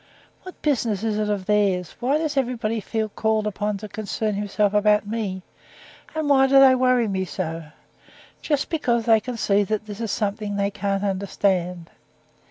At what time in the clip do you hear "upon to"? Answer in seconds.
3.45-3.87